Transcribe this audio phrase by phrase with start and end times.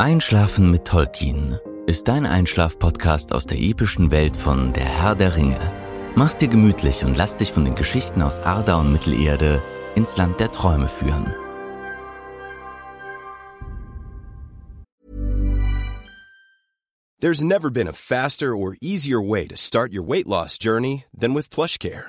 [0.00, 5.60] Einschlafen mit Tolkien ist dein Einschlaf-Podcast aus der epischen Welt von Der Herr der Ringe.
[6.14, 9.62] Mach's dir gemütlich und lass dich von den Geschichten aus Arda und Mittelerde
[9.94, 11.34] ins Land der Träume führen.
[17.20, 21.34] There's never been a faster or easier way to start your weight loss journey than
[21.34, 22.08] with PlushCare.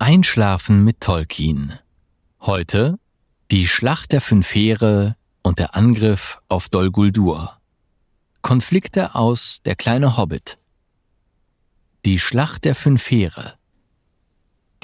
[0.00, 1.76] Einschlafen mit Tolkien.
[2.40, 3.00] Heute
[3.50, 7.58] die Schlacht der Fünf Heere und der Angriff auf Dol Guldur.
[8.40, 10.58] Konflikte aus Der kleine Hobbit.
[12.04, 13.54] Die Schlacht der Fünf Heere.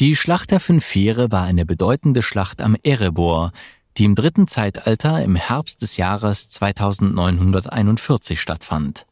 [0.01, 3.53] Die Schlacht der Fünf Heere war eine bedeutende Schlacht am Erebor,
[3.97, 9.07] die im dritten Zeitalter im Herbst des Jahres 2941 stattfand.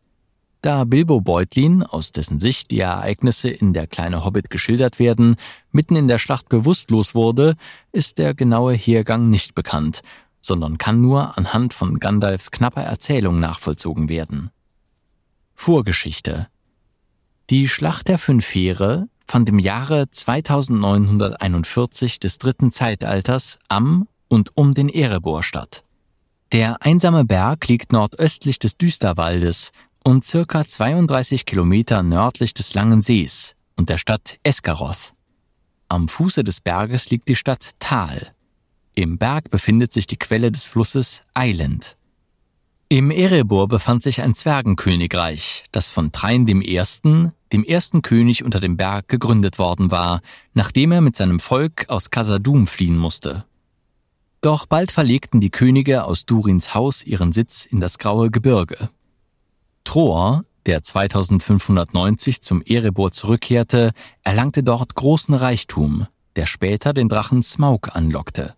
[0.62, 5.34] Da Bilbo Beutlin, aus dessen Sicht die Ereignisse in der kleine Hobbit geschildert werden,
[5.72, 7.56] mitten in der Schlacht bewusstlos wurde,
[7.90, 10.02] ist der genaue Hergang nicht bekannt,
[10.40, 14.50] sondern kann nur anhand von Gandalfs knapper Erzählung nachvollzogen werden.
[15.56, 16.46] Vorgeschichte
[17.50, 24.74] Die Schlacht der Fünf Heere fand im Jahre 2941 des dritten Zeitalters am und um
[24.74, 25.82] den Erebor statt.
[26.52, 29.72] Der einsame Berg liegt nordöstlich des Düsterwaldes
[30.04, 35.14] und circa 32 Kilometer nördlich des Langen Sees und der Stadt Esgaroth.
[35.88, 38.32] Am Fuße des Berges liegt die Stadt Tal.
[38.94, 41.96] Im Berg befindet sich die Quelle des Flusses Island.
[42.88, 48.60] Im Erebor befand sich ein Zwergenkönigreich, das von Trein dem Ersten, dem ersten König unter
[48.60, 50.20] dem Berg, gegründet worden war,
[50.52, 53.46] nachdem er mit seinem Volk aus Casadum fliehen musste.
[54.42, 58.90] Doch bald verlegten die Könige aus Durins Haus ihren Sitz in das graue Gebirge.
[59.84, 66.06] Troer, der 2590 zum Erebor zurückkehrte, erlangte dort großen Reichtum,
[66.36, 68.54] der später den Drachen Smaug anlockte.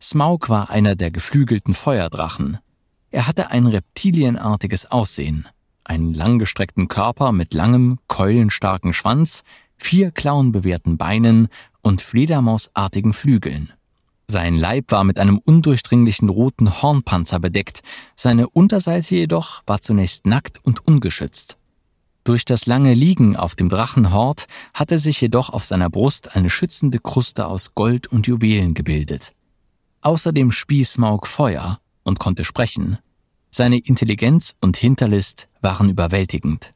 [0.00, 2.58] Smaug war einer der geflügelten Feuerdrachen.
[3.10, 5.48] Er hatte ein reptilienartiges Aussehen,
[5.84, 9.42] einen langgestreckten Körper mit langem, keulenstarken Schwanz,
[9.76, 11.48] vier klauenbewehrten Beinen
[11.80, 13.72] und fledermausartigen Flügeln.
[14.30, 17.80] Sein Leib war mit einem undurchdringlichen roten Hornpanzer bedeckt,
[18.14, 21.56] seine Unterseite jedoch war zunächst nackt und ungeschützt.
[22.24, 24.44] Durch das lange Liegen auf dem Drachenhort
[24.74, 29.32] hatte sich jedoch auf seiner Brust eine schützende Kruste aus Gold und Juwelen gebildet.
[30.02, 32.98] Außerdem spie Smaug Feuer und konnte sprechen.
[33.50, 36.74] Seine Intelligenz und Hinterlist waren überwältigend.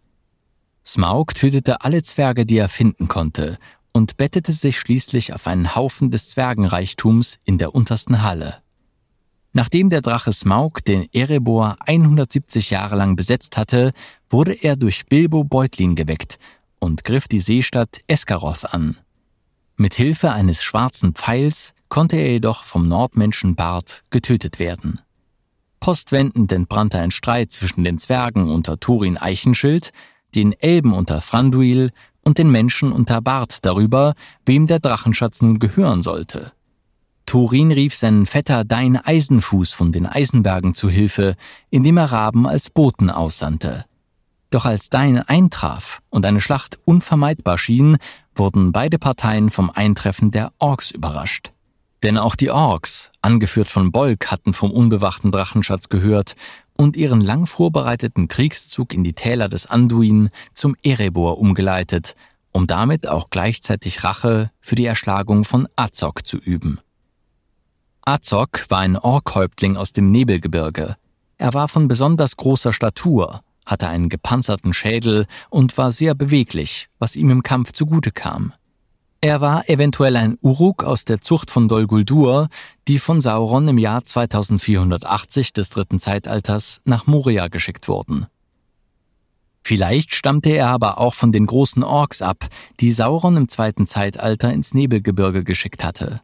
[0.86, 3.58] Smaug tötete alle Zwerge, die er finden konnte,
[3.92, 8.56] und bettete sich schließlich auf einen Haufen des Zwergenreichtums in der untersten Halle.
[9.52, 13.92] Nachdem der Drache Smaug den Erebor 170 Jahre lang besetzt hatte,
[14.30, 16.38] wurde er durch Bilbo Beutlin geweckt
[16.78, 18.96] und griff die Seestadt Esgaroth an.
[19.76, 25.00] Mit Hilfe eines schwarzen Pfeils konnte er jedoch vom Nordmenschen Bart getötet werden.
[25.80, 29.92] Postwendend entbrannte ein Streit zwischen den Zwergen unter Turin Eichenschild,
[30.34, 31.90] den Elben unter Thranduil
[32.22, 34.14] und den Menschen unter Bart darüber,
[34.46, 36.52] wem der Drachenschatz nun gehören sollte.
[37.26, 41.36] Turin rief seinen Vetter Dein Eisenfuß von den Eisenbergen zu Hilfe,
[41.70, 43.84] indem er Raben als Boten aussandte.
[44.50, 47.96] Doch als Dein eintraf und eine Schlacht unvermeidbar schien,
[48.34, 51.52] wurden beide Parteien vom Eintreffen der Orks überrascht.
[52.02, 56.34] Denn auch die Orks, angeführt von Bolk, hatten vom unbewachten Drachenschatz gehört
[56.76, 62.14] und ihren lang vorbereiteten Kriegszug in die Täler des Anduin zum Erebor umgeleitet,
[62.52, 66.80] um damit auch gleichzeitig Rache für die Erschlagung von Azog zu üben.
[68.02, 70.96] Azog war ein Orkhäuptling aus dem Nebelgebirge.
[71.38, 77.16] Er war von besonders großer Statur, hatte einen gepanzerten Schädel und war sehr beweglich, was
[77.16, 78.52] ihm im Kampf zugute kam.
[79.24, 82.48] Er war eventuell ein Uruk aus der Zucht von Dol Guldur,
[82.88, 88.26] die von Sauron im Jahr 2480 des dritten Zeitalters nach Moria geschickt wurden.
[89.62, 92.48] Vielleicht stammte er aber auch von den großen Orks ab,
[92.80, 96.20] die Sauron im zweiten Zeitalter ins Nebelgebirge geschickt hatte.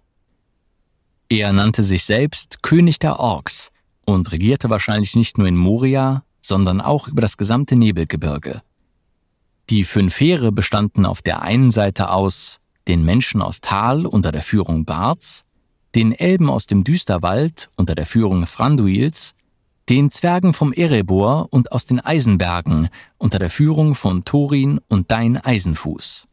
[1.29, 3.71] Er nannte sich selbst König der Orks
[4.07, 8.61] und regierte wahrscheinlich nicht nur in Moria, sondern auch über das gesamte Nebelgebirge.
[9.71, 12.59] Die fünf Heere bestanden auf der einen Seite aus
[12.89, 15.45] den Menschen aus Tal unter der Führung Barts,
[15.95, 19.35] den Elben aus dem Düsterwald unter der Führung Thranduils
[19.89, 25.39] den Zwergen vom Erebor und aus den Eisenbergen unter der Führung von Thorin und Dein
[25.39, 26.27] Eisenfuß.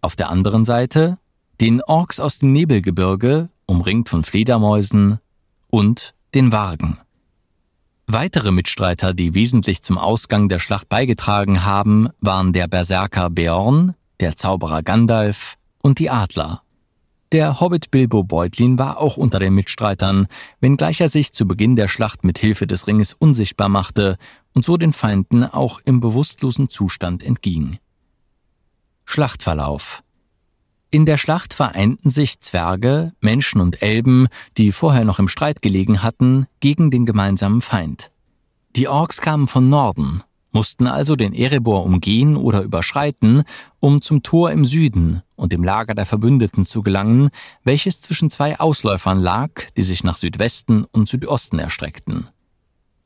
[0.00, 1.18] Auf der anderen Seite
[1.60, 5.18] den Orks aus dem Nebelgebirge, umringt von Fledermäusen,
[5.68, 6.98] und den Wargen.
[8.06, 14.36] Weitere Mitstreiter, die wesentlich zum Ausgang der Schlacht beigetragen haben, waren der Berserker Beorn, der
[14.36, 15.56] Zauberer Gandalf
[15.86, 16.62] und die Adler.
[17.30, 20.26] Der Hobbit Bilbo Beutlin war auch unter den Mitstreitern,
[20.60, 24.16] wenngleich er sich zu Beginn der Schlacht mit Hilfe des Ringes unsichtbar machte
[24.52, 27.78] und so den Feinden auch im bewusstlosen Zustand entging.
[29.04, 30.02] Schlachtverlauf
[30.90, 36.02] in der Schlacht vereinten sich Zwerge, Menschen und Elben, die vorher noch im Streit gelegen
[36.02, 38.10] hatten, gegen den gemeinsamen Feind.
[38.76, 40.22] Die Orks kamen von Norden,
[40.56, 43.42] mussten also den Erebor umgehen oder überschreiten,
[43.78, 47.28] um zum Tor im Süden und dem Lager der Verbündeten zu gelangen,
[47.62, 52.30] welches zwischen zwei Ausläufern lag, die sich nach Südwesten und Südosten erstreckten.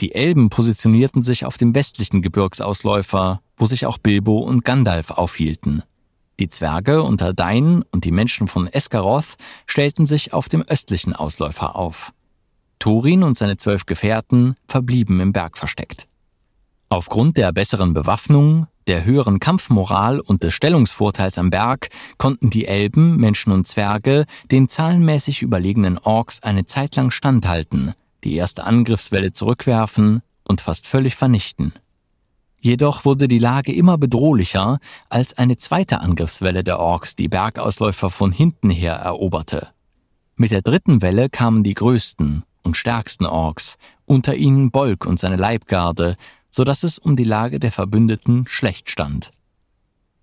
[0.00, 5.82] Die Elben positionierten sich auf dem westlichen Gebirgsausläufer, wo sich auch Bilbo und Gandalf aufhielten.
[6.38, 9.34] Die Zwerge unter Dain und die Menschen von Esgaroth
[9.66, 12.12] stellten sich auf dem östlichen Ausläufer auf.
[12.78, 16.06] Thorin und seine zwölf Gefährten verblieben im Berg versteckt.
[16.92, 21.88] Aufgrund der besseren Bewaffnung, der höheren Kampfmoral und des Stellungsvorteils am Berg
[22.18, 27.94] konnten die Elben, Menschen und Zwerge den zahlenmäßig überlegenen Orks eine Zeit lang standhalten,
[28.24, 31.74] die erste Angriffswelle zurückwerfen und fast völlig vernichten.
[32.60, 38.32] Jedoch wurde die Lage immer bedrohlicher, als eine zweite Angriffswelle der Orks die Bergausläufer von
[38.32, 39.68] hinten her eroberte.
[40.34, 45.36] Mit der dritten Welle kamen die größten und stärksten Orks, unter ihnen Bolk und seine
[45.36, 46.16] Leibgarde,
[46.50, 49.30] so dass es um die Lage der Verbündeten schlecht stand.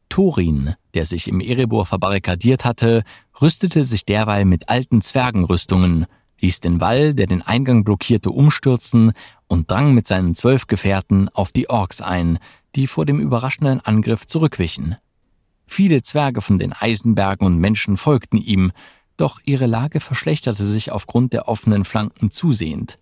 [0.09, 3.03] Thorin, der sich im Erebor verbarrikadiert hatte,
[3.41, 6.05] rüstete sich derweil mit alten Zwergenrüstungen,
[6.39, 9.13] ließ den Wall, der den Eingang blockierte, umstürzen
[9.47, 12.39] und drang mit seinen zwölf Gefährten auf die Orks ein,
[12.75, 14.97] die vor dem überraschenden Angriff zurückwichen.
[15.65, 18.71] Viele Zwerge von den Eisenbergen und Menschen folgten ihm,
[19.17, 22.99] doch ihre Lage verschlechterte sich aufgrund der offenen Flanken zusehend.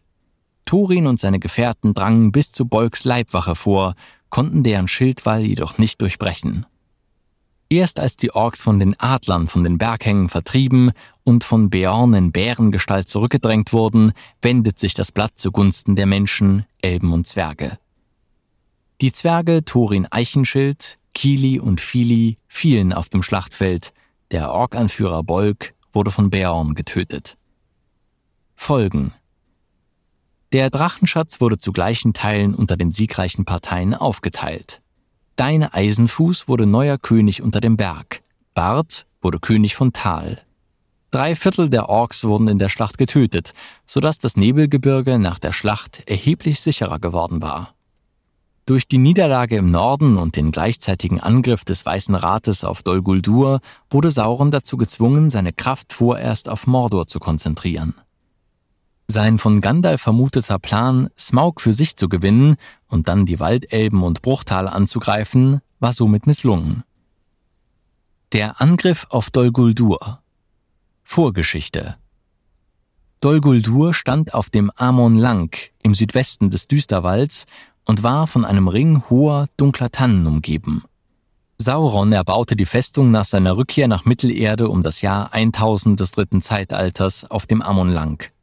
[0.65, 3.95] Thorin und seine Gefährten drangen bis zu Bolks Leibwache vor,
[4.29, 6.65] konnten deren Schildwall jedoch nicht durchbrechen.
[7.69, 10.91] Erst als die Orks von den Adlern von den Berghängen vertrieben
[11.23, 17.11] und von Beorn in Bärengestalt zurückgedrängt wurden, wendet sich das Blatt zugunsten der Menschen, Elben
[17.11, 17.79] und Zwerge.
[19.01, 23.93] Die Zwerge Thorin Eichenschild, Kili und Fili fielen auf dem Schlachtfeld,
[24.31, 27.37] der Orkanführer Bolk wurde von Beorn getötet.
[28.55, 29.13] Folgen
[30.55, 34.79] Der Drachenschatz wurde zu gleichen Teilen unter den siegreichen Parteien aufgeteilt.
[35.35, 38.21] Deine Eisenfuß wurde neuer König unter dem Berg.
[38.53, 40.39] Bart wurde König von Tal.
[41.11, 43.51] Drei Viertel der Orks wurden in der Schlacht getötet,
[43.85, 47.73] sodass das Nebelgebirge nach der Schlacht erheblich sicherer geworden war.
[48.65, 53.59] Durch die Niederlage im Norden und den gleichzeitigen Angriff des Weißen Rates auf Dol Guldur
[53.89, 57.93] wurde Sauron dazu gezwungen, seine Kraft vorerst auf Mordor zu konzentrieren.
[59.07, 62.55] Sein von Gandalf vermuteter Plan, Smaug für sich zu gewinnen
[62.87, 66.83] und dann die Waldelben und Bruchtal anzugreifen, war somit misslungen.
[68.33, 70.19] Der Angriff auf Dol Guldur
[71.03, 71.97] Vorgeschichte
[73.21, 77.45] Dol Guldur stand auf dem Amon Lang im Südwesten des Düsterwalds
[77.85, 80.83] und war von einem Ring hoher, dunkler Tannen umgeben.
[81.57, 86.41] Sauron erbaute die Festung nach seiner Rückkehr nach Mittelerde um das Jahr 1000 des dritten
[86.41, 88.34] Zeitalters auf dem Amon Lang.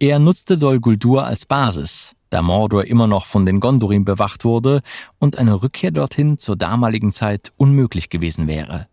[0.00, 4.82] Er nutzte Dol Guldur als Basis, da Mordor immer noch von den Gondorin bewacht wurde
[5.18, 8.86] und eine Rückkehr dorthin zur damaligen Zeit unmöglich gewesen wäre.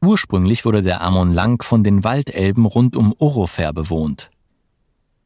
[0.00, 4.30] Ursprünglich wurde der Amon Lang von den Waldelben rund um Orofer bewohnt.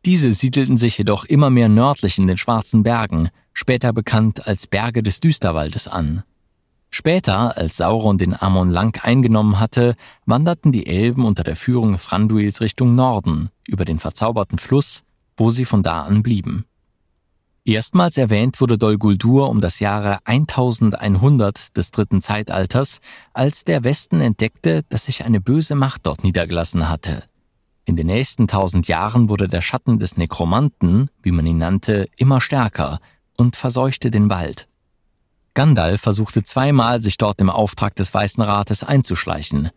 [0.07, 5.03] Diese siedelten sich jedoch immer mehr nördlich in den Schwarzen Bergen, später bekannt als Berge
[5.03, 6.23] des Düsterwaldes an.
[6.95, 9.97] Später, als Sauron den Amon Lang eingenommen hatte,
[10.27, 15.03] wanderten die Elben unter der Führung Thranduils Richtung Norden, über den verzauberten Fluss,
[15.39, 16.67] wo sie von da an blieben.
[17.65, 23.01] Erstmals erwähnt wurde Dol Guldur um das Jahre 1100 des dritten Zeitalters,
[23.33, 27.23] als der Westen entdeckte, dass sich eine böse Macht dort niedergelassen hatte.
[27.87, 32.43] In den nächsten tausend Jahren wurde der Schatten des Nekromanten, wie man ihn nannte, immer
[32.43, 33.01] stärker
[33.39, 34.69] und verseuchte den Wald.
[35.55, 39.71] Gandalf versuchte zweimal, sich dort im Auftrag des Weißen Rates einzuschleichen.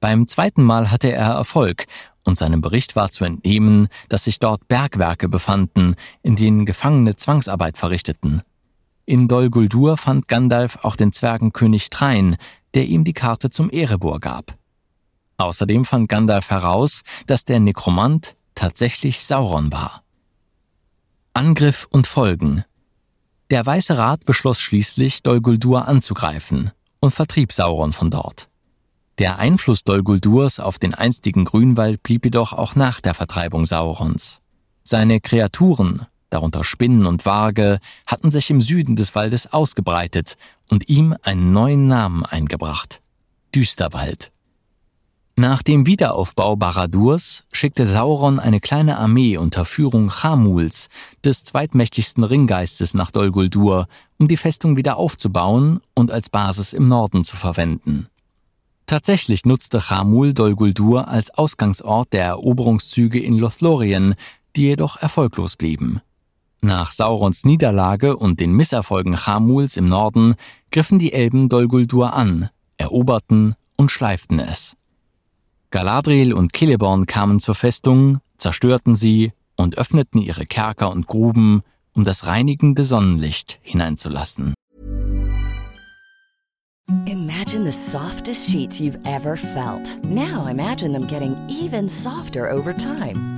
[0.00, 1.86] Beim zweiten Mal hatte er Erfolg,
[2.24, 7.78] und seinem Bericht war zu entnehmen, dass sich dort Bergwerke befanden, in denen Gefangene Zwangsarbeit
[7.78, 8.42] verrichteten.
[9.06, 12.36] In Dol Guldur fand Gandalf auch den Zwergenkönig Trein,
[12.74, 14.56] der ihm die Karte zum Erebor gab.
[15.38, 20.02] Außerdem fand Gandalf heraus, dass der Nekromant tatsächlich Sauron war.
[21.32, 22.64] Angriff und Folgen.
[23.50, 28.48] Der Weiße Rat beschloss schließlich, Dol Guldur anzugreifen und vertrieb Sauron von dort.
[29.18, 34.40] Der Einfluss Dol Guldurs auf den einstigen Grünwald blieb jedoch auch nach der Vertreibung Saurons.
[34.84, 40.36] Seine Kreaturen, darunter Spinnen und Waage, hatten sich im Süden des Waldes ausgebreitet
[40.68, 43.00] und ihm einen neuen Namen eingebracht.
[43.54, 44.30] Düsterwald.
[45.38, 50.88] Nach dem Wiederaufbau Baradurs schickte Sauron eine kleine Armee unter Führung Chamuls,
[51.24, 53.86] des zweitmächtigsten Ringgeistes nach Dol Guldur,
[54.18, 58.08] um die Festung wieder aufzubauen und als Basis im Norden zu verwenden.
[58.86, 64.16] Tatsächlich nutzte Chamul Dol Guldur als Ausgangsort der Eroberungszüge in Lothlorien,
[64.56, 66.00] die jedoch erfolglos blieben.
[66.62, 70.34] Nach Saurons Niederlage und den Misserfolgen Chamuls im Norden
[70.72, 74.74] griffen die Elben Dol Guldur an, eroberten und schleiften es.
[75.70, 82.04] Galadriel und Celeborn kamen zur Festung, zerstörten sie und öffneten ihre Kerker und Gruben, um
[82.04, 84.54] das reinigende Sonnenlicht hineinzulassen.
[87.04, 89.98] Imagine the softest sheets you've ever felt.
[90.04, 93.37] Now imagine them getting even softer over time.